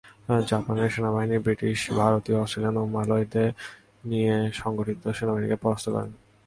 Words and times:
জাপানের 0.49 0.89
সেনাবাহিনী 0.95 1.37
ব্রিটিশ, 1.45 1.79
ভারতীয়, 1.99 2.37
অস্ট্রেলিয়ান 2.39 2.75
ও 2.81 2.83
মালয় 2.95 3.25
দের 3.33 3.49
নিয়ে 4.09 4.35
সংগঠিত 4.61 5.01
সেনাবাহিনীকে 5.17 5.57
পরাস্ত 5.63 5.85
করে। 5.95 6.09